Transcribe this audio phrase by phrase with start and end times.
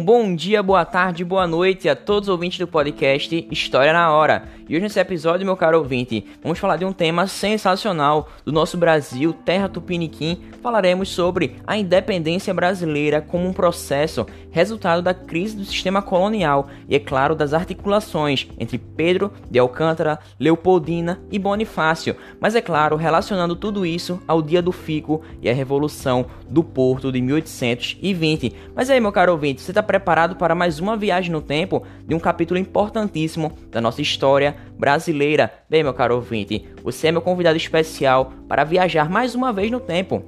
[0.00, 4.10] Um bom dia, boa tarde, boa noite a todos os ouvintes do podcast História na
[4.10, 4.48] Hora.
[4.66, 8.78] E hoje nesse episódio, meu caro ouvinte, vamos falar de um tema sensacional do nosso
[8.78, 10.40] Brasil, terra tupiniquim.
[10.62, 16.94] Falaremos sobre a independência brasileira como um processo resultado da crise do sistema colonial e,
[16.94, 22.14] é claro, das articulações entre Pedro de Alcântara, Leopoldina e Bonifácio.
[22.38, 27.10] Mas, é claro, relacionando tudo isso ao dia do Fico e a Revolução do Porto
[27.10, 28.54] de 1820.
[28.74, 32.14] Mas aí, meu caro ouvinte, você está preparado para mais uma viagem no tempo de
[32.14, 35.52] um capítulo importantíssimo da nossa história brasileira.
[35.68, 39.80] Bem, meu caro ouvinte, você é meu convidado especial para viajar mais uma vez no
[39.80, 40.22] tempo,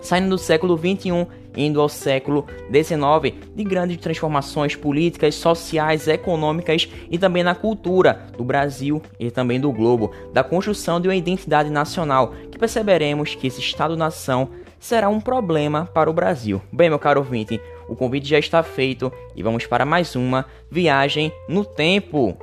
[0.00, 7.18] saindo do século 21 indo ao século XIX, de grandes transformações políticas, sociais, econômicas e
[7.18, 12.32] também na cultura do Brasil e também do globo, da construção de uma identidade nacional,
[12.50, 14.48] que perceberemos que esse Estado-nação
[14.80, 16.60] será um problema para o Brasil.
[16.72, 21.32] Bem, meu caro ouvinte, o convite já está feito e vamos para mais uma viagem
[21.48, 22.36] no tempo.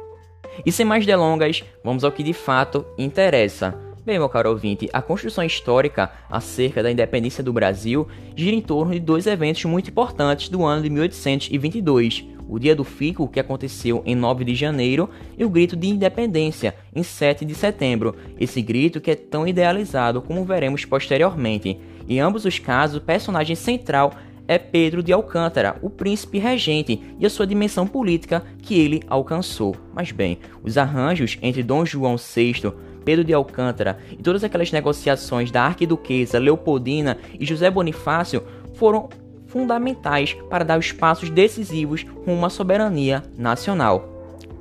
[0.65, 3.75] E sem mais delongas, vamos ao que de fato interessa.
[4.03, 8.93] Bem, meu caro ouvinte, a construção histórica acerca da independência do Brasil gira em torno
[8.93, 12.25] de dois eventos muito importantes do ano de 1822.
[12.49, 16.75] O Dia do Fico, que aconteceu em 9 de janeiro, e o Grito de Independência,
[16.93, 18.15] em 7 de setembro.
[18.39, 21.79] Esse grito que é tão idealizado como veremos posteriormente.
[22.09, 24.13] Em ambos os casos, o personagem central
[24.51, 29.77] é Pedro de Alcântara, o príncipe regente, e a sua dimensão política que ele alcançou.
[29.93, 32.73] Mas bem, os arranjos entre Dom João VI,
[33.05, 38.43] Pedro de Alcântara e todas aquelas negociações da arquiduquesa Leopoldina e José Bonifácio
[38.73, 39.07] foram
[39.47, 44.10] fundamentais para dar os passos decisivos rumo à soberania nacional.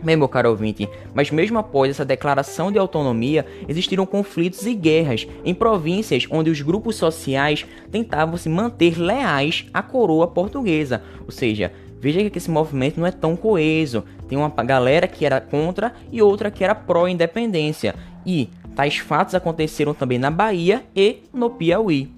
[0.02, 5.28] Bem, meu caro ouvinte, mas mesmo após essa declaração de autonomia, existiram conflitos e guerras
[5.44, 11.02] em províncias onde os grupos sociais tentavam se manter leais à coroa portuguesa.
[11.26, 11.70] Ou seja,
[12.00, 14.02] veja que esse movimento não é tão coeso.
[14.26, 17.94] Tem uma galera que era contra e outra que era pró-independência.
[18.24, 22.10] E tais fatos aconteceram também na Bahia e no Piauí.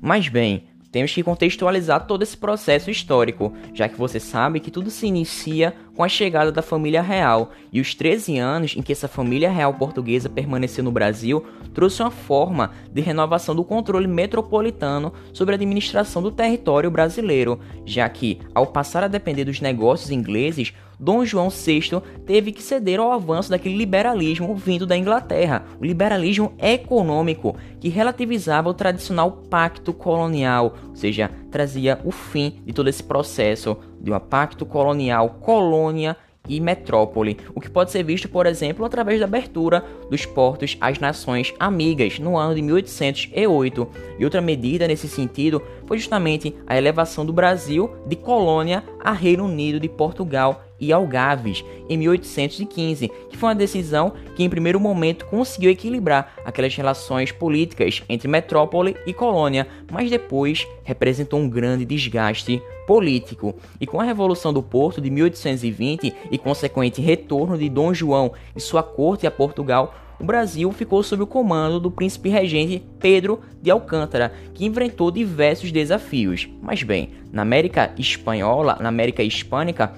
[0.00, 0.62] Mas bem,
[0.96, 5.74] temos que contextualizar todo esse processo histórico, já que você sabe que tudo se inicia
[5.94, 9.74] com a chegada da família real, e os 13 anos em que essa família real
[9.74, 16.22] portuguesa permaneceu no Brasil trouxe uma forma de renovação do controle metropolitano sobre a administração
[16.22, 22.00] do território brasileiro, já que, ao passar a depender dos negócios ingleses, Dom João VI
[22.24, 28.68] teve que ceder ao avanço daquele liberalismo vindo da Inglaterra, o liberalismo econômico, que relativizava
[28.68, 34.18] o tradicional pacto colonial, ou seja, trazia o fim de todo esse processo de um
[34.18, 36.16] pacto colonial, colônia
[36.48, 40.98] e metrópole, o que pode ser visto, por exemplo, através da abertura dos portos às
[40.98, 43.88] nações amigas no ano de 1808.
[44.18, 49.44] E outra medida nesse sentido foi justamente a elevação do Brasil de colônia a Reino
[49.44, 55.26] Unido de Portugal e Algarves em 1815, que foi uma decisão que em primeiro momento
[55.26, 62.62] conseguiu equilibrar aquelas relações políticas entre metrópole e colônia, mas depois representou um grande desgaste
[62.86, 63.54] político.
[63.80, 68.60] E com a Revolução do Porto de 1820 e consequente retorno de Dom João e
[68.60, 73.70] sua corte a Portugal, o Brasil ficou sob o comando do príncipe regente Pedro de
[73.70, 76.48] Alcântara, que enfrentou diversos desafios.
[76.62, 79.92] Mas bem, na América Espanhola, na América Hispânica,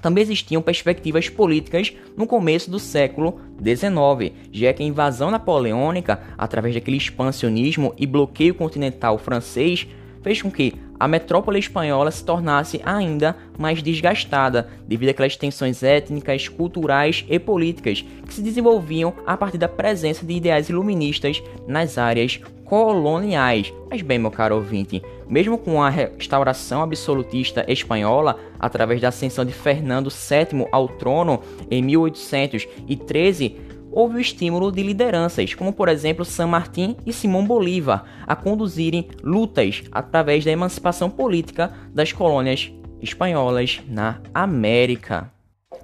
[0.00, 6.74] também existiam perspectivas políticas no começo do século XIX, já que a invasão napoleônica, através
[6.74, 9.86] daquele expansionismo e bloqueio continental francês,
[10.22, 16.46] fez com que a metrópole espanhola se tornasse ainda mais desgastada devido àquelas tensões étnicas,
[16.46, 22.38] culturais e políticas que se desenvolviam a partir da presença de ideais iluministas nas áreas
[22.66, 23.72] coloniais.
[23.90, 29.52] Mas bem, meu caro ouvinte, mesmo com a restauração absolutista espanhola, através da ascensão de
[29.52, 31.40] Fernando VII ao trono
[31.70, 33.56] em 1813,
[33.90, 39.08] houve o estímulo de lideranças, como por exemplo San Martín e Simão Bolívar, a conduzirem
[39.22, 45.32] lutas através da emancipação política das colônias espanholas na América.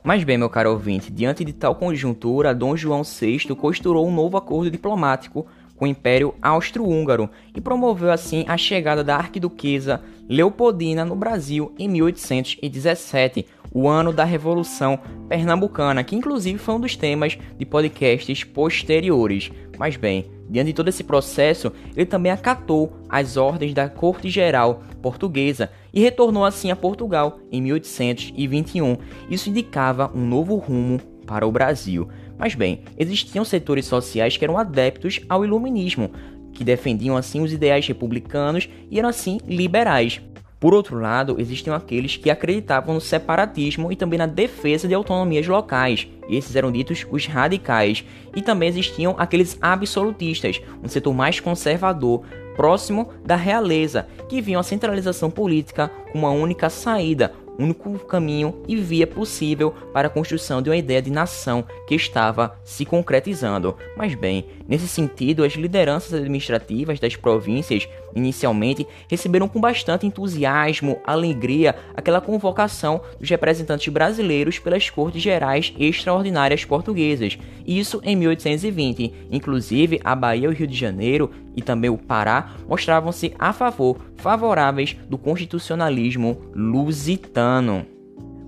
[0.02, 4.36] Mas bem, meu caro ouvinte, diante de tal conjuntura, Dom João VI costurou um novo
[4.36, 11.14] acordo diplomático com o Império Austro-Húngaro e promoveu assim a chegada da arquiduquesa Leopoldina no
[11.14, 17.66] Brasil em 1817, o ano da Revolução Pernambucana, que inclusive foi um dos temas de
[17.66, 19.52] podcasts posteriores.
[19.78, 24.82] Mas bem, diante de todo esse processo, ele também acatou as ordens da Corte Geral
[25.02, 28.96] Portuguesa e retornou assim a Portugal em 1821.
[29.28, 32.08] Isso indicava um novo rumo para o Brasil.
[32.38, 36.10] Mas bem, existiam setores sociais que eram adeptos ao iluminismo,
[36.50, 40.22] que defendiam assim os ideais republicanos e eram assim liberais.
[40.58, 45.46] Por outro lado, existiam aqueles que acreditavam no separatismo e também na defesa de autonomias
[45.46, 48.04] locais, e esses eram ditos os radicais.
[48.34, 52.22] E também existiam aqueles absolutistas, um setor mais conservador,
[52.56, 58.76] próximo da realeza, que viam a centralização política como uma única saída, único caminho e
[58.76, 63.76] via possível para a construção de uma ideia de nação que estava se concretizando.
[63.96, 71.76] Mas bem, nesse sentido, as lideranças administrativas das províncias inicialmente receberam com bastante entusiasmo, alegria,
[71.94, 79.12] aquela convocação dos representantes brasileiros pelas Cortes Gerais Extraordinárias Portuguesas, isso em 1820.
[79.30, 83.98] Inclusive, a Bahia e o Rio de Janeiro e também o Pará mostravam-se a favor,
[84.16, 87.95] favoráveis do constitucionalismo lusitano.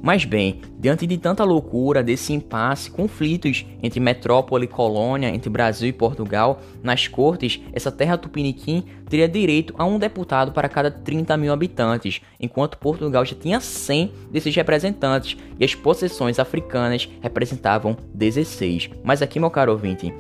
[0.01, 5.89] Mas bem, diante de tanta loucura, desse impasse, conflitos entre metrópole e colônia, entre Brasil
[5.89, 11.37] e Portugal, nas cortes, essa terra tupiniquim teria direito a um deputado para cada 30
[11.37, 18.91] mil habitantes, enquanto Portugal já tinha 100 desses representantes e as possessões africanas representavam 16.
[19.03, 20.15] Mas aqui, meu caro ouvinte,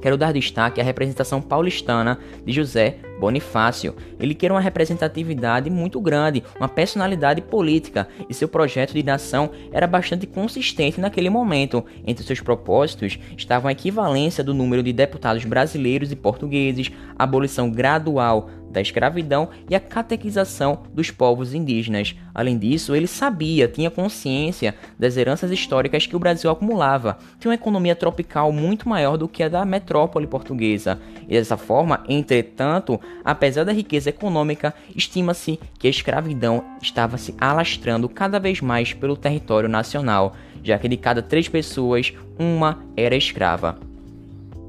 [0.00, 3.96] Quero dar destaque à representação paulistana de José Bonifácio.
[4.18, 9.86] Ele quer uma representatividade muito grande, uma personalidade política, e seu projeto de nação era
[9.86, 11.84] bastante consistente naquele momento.
[12.06, 17.70] Entre seus propósitos estavam a equivalência do número de deputados brasileiros e portugueses, a abolição
[17.70, 22.14] gradual da escravidão e a catequização dos povos indígenas.
[22.34, 27.18] Além disso, ele sabia, tinha consciência das heranças históricas que o Brasil acumulava.
[27.38, 31.00] Tinha uma economia tropical muito maior do que a da metrópole portuguesa.
[31.28, 38.08] E dessa forma, entretanto, apesar da riqueza econômica, estima-se que a escravidão estava se alastrando
[38.08, 43.87] cada vez mais pelo território nacional, já que de cada três pessoas, uma era escrava.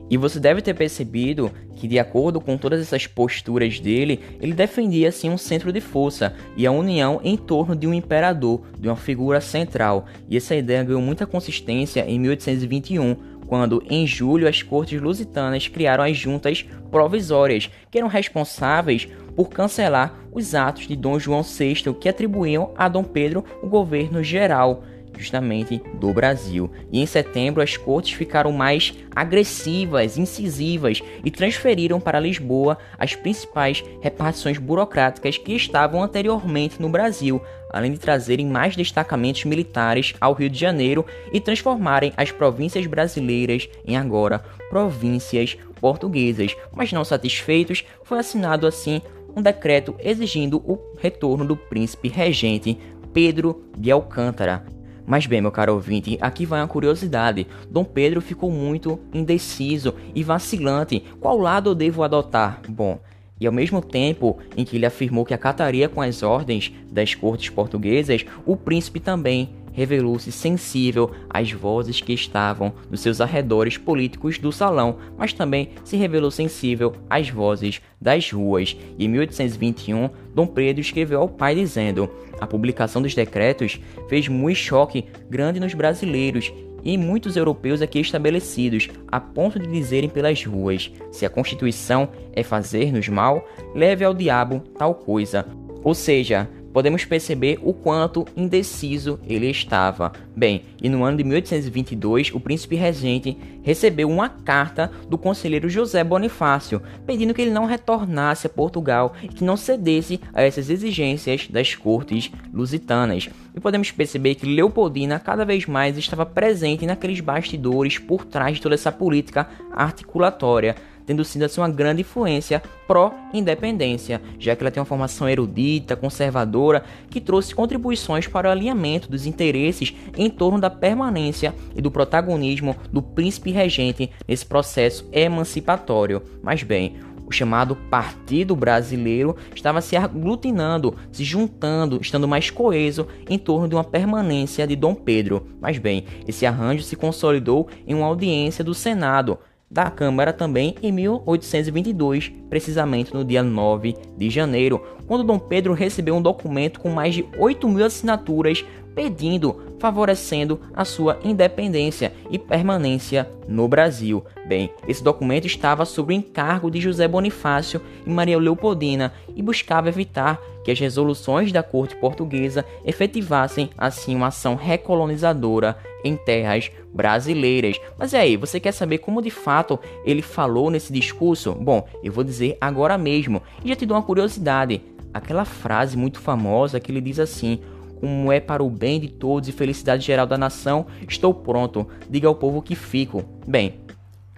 [0.09, 5.09] E você deve ter percebido que, de acordo com todas essas posturas dele, ele defendia
[5.09, 8.95] assim um centro de força e a união em torno de um imperador, de uma
[8.95, 10.05] figura central.
[10.27, 13.15] E essa ideia ganhou muita consistência em 1821,
[13.47, 20.19] quando, em julho, as cortes lusitanas criaram as juntas provisórias, que eram responsáveis por cancelar
[20.31, 24.83] os atos de Dom João VI que atribuíam a Dom Pedro o governo geral
[25.17, 26.71] justamente do Brasil.
[26.91, 33.83] E em setembro as cortes ficaram mais agressivas, incisivas e transferiram para Lisboa as principais
[34.01, 40.49] repartições burocráticas que estavam anteriormente no Brasil, além de trazerem mais destacamentos militares ao Rio
[40.49, 46.55] de Janeiro e transformarem as províncias brasileiras em agora províncias portuguesas.
[46.71, 49.01] Mas não satisfeitos, foi assinado assim
[49.35, 52.77] um decreto exigindo o retorno do príncipe regente
[53.13, 54.78] Pedro de Alcântara.
[55.09, 57.47] Mas bem, meu caro ouvinte, aqui vai uma curiosidade.
[57.67, 61.03] Dom Pedro ficou muito indeciso e vacilante.
[61.19, 62.61] Qual lado eu devo adotar?
[62.69, 62.99] Bom,
[63.41, 67.49] e ao mesmo tempo em que ele afirmou que acataria com as ordens das cortes
[67.49, 74.51] portuguesas, o príncipe também revelou-se sensível às vozes que estavam nos seus arredores políticos do
[74.51, 78.75] salão, mas também se revelou sensível às vozes das ruas.
[78.97, 84.57] E em 1821, Dom Pedro escreveu ao pai dizendo: A publicação dos decretos fez muito
[84.57, 86.51] choque grande nos brasileiros
[86.83, 92.43] e muitos europeus aqui estabelecidos, a ponto de dizerem pelas ruas: se a Constituição é
[92.43, 95.45] fazer-nos mal, leve ao diabo tal coisa.
[95.83, 96.49] Ou seja,
[96.79, 100.13] podemos perceber o quanto indeciso ele estava.
[100.33, 106.01] Bem, e no ano de 1822, o príncipe regente recebeu uma carta do conselheiro José
[106.05, 111.49] Bonifácio, pedindo que ele não retornasse a Portugal e que não cedesse a essas exigências
[111.49, 113.27] das cortes lusitanas.
[113.53, 118.61] E podemos perceber que Leopoldina cada vez mais estava presente naqueles bastidores por trás de
[118.61, 120.77] toda essa política articulatória
[121.09, 126.83] tendo sido assim uma grande influência pró-independência, já que ela tem uma formação erudita, conservadora,
[127.09, 132.75] que trouxe contribuições para o alinhamento dos interesses em torno da permanência e do protagonismo
[132.91, 136.21] do príncipe regente nesse processo emancipatório.
[136.43, 143.37] Mas bem, o chamado Partido Brasileiro estava se aglutinando, se juntando, estando mais coeso em
[143.39, 145.47] torno de uma permanência de Dom Pedro.
[145.61, 149.37] Mas bem, esse arranjo se consolidou em uma audiência do Senado,
[149.69, 156.15] da Câmara também em 1822, precisamente no dia 9 de janeiro, quando Dom Pedro recebeu
[156.15, 158.65] um documento com mais de 8 mil assinaturas
[158.99, 164.25] pedindo, favorecendo a sua independência e permanência no Brasil.
[164.45, 169.87] Bem, esse documento estava sob o encargo de José Bonifácio e Maria Leopoldina e buscava
[169.87, 177.79] evitar que as resoluções da corte portuguesa efetivassem assim uma ação recolonizadora em terras brasileiras.
[177.97, 181.53] Mas e aí, você quer saber como de fato ele falou nesse discurso?
[181.53, 183.41] Bom, eu vou dizer agora mesmo.
[183.63, 184.81] E já te dou uma curiosidade.
[185.13, 187.61] aquela frase muito famosa que ele diz assim:
[187.99, 192.27] como é para o bem de todos e felicidade geral da nação, estou pronto, diga
[192.27, 193.23] ao povo que fico.
[193.47, 193.75] Bem,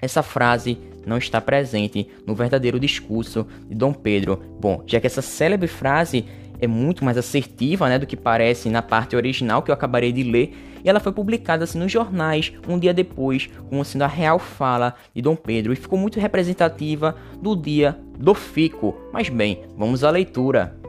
[0.02, 4.42] essa frase não está presente no verdadeiro discurso de Dom Pedro.
[4.60, 6.26] Bom, já que essa célebre frase
[6.60, 10.24] é muito mais assertiva né, do que parece na parte original que eu acabarei de
[10.24, 10.54] ler,
[10.84, 14.96] e ela foi publicada assim, nos jornais um dia depois, como sendo a real fala
[15.14, 18.96] de Dom Pedro, e ficou muito representativa do dia do Fico.
[19.12, 20.81] Mas bem, vamos à leitura.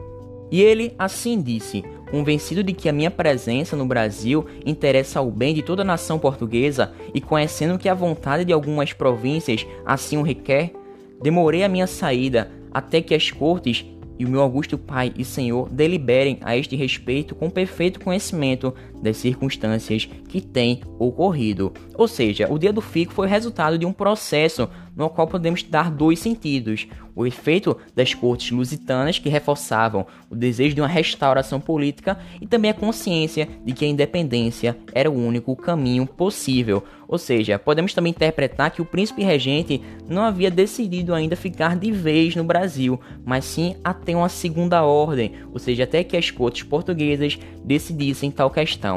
[0.53, 5.51] E ele assim disse: convencido de que a minha presença no Brasil interessa ao bem
[5.51, 10.21] de toda a nação portuguesa e conhecendo que a vontade de algumas províncias assim o
[10.21, 10.71] requer,
[11.19, 13.83] demorei a minha saída até que as cortes
[14.19, 19.17] e o meu augusto Pai e Senhor deliberem a este respeito com perfeito conhecimento das
[19.17, 21.73] circunstâncias que têm ocorrido.
[21.95, 25.91] Ou seja, o dia do fico foi resultado de um processo no qual podemos dar
[25.91, 32.17] dois sentidos: o efeito das cortes lusitanas, que reforçavam o desejo de uma restauração política,
[32.41, 36.83] e também a consciência de que a independência era o único caminho possível.
[37.07, 41.91] Ou seja, podemos também interpretar que o príncipe regente não havia decidido ainda ficar de
[41.91, 46.63] vez no Brasil, mas sim até uma segunda ordem, ou seja, até que as cortes
[46.63, 48.92] portuguesas decidissem tal questão.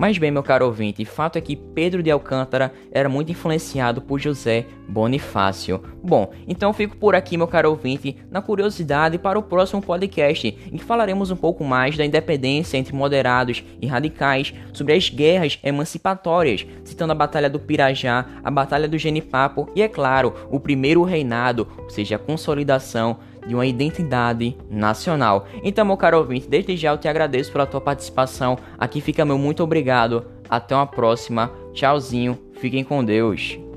[0.00, 4.18] Mas bem, meu caro ouvinte, fato é que Pedro de Alcântara era muito influenciado por
[4.18, 5.78] José Bonifácio.
[6.02, 10.78] Bom, então fico por aqui, meu caro ouvinte, na curiosidade para o próximo podcast, em
[10.78, 16.66] que falaremos um pouco mais da independência entre moderados e radicais, sobre as guerras emancipatórias,
[16.82, 21.68] citando a Batalha do Pirajá, a Batalha do Genipapo e, é claro, o primeiro reinado,
[21.76, 25.46] ou seja, a consolidação de uma identidade nacional.
[25.62, 28.58] Então, meu caro ouvinte, desde já eu te agradeço pela tua participação.
[28.78, 30.24] Aqui fica meu muito obrigado.
[30.48, 31.50] Até uma próxima.
[31.72, 32.38] Tchauzinho.
[32.54, 33.69] Fiquem com Deus.